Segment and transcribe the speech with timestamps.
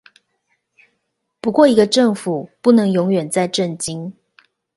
[1.39, 4.13] 不過一個政府不能永遠在震驚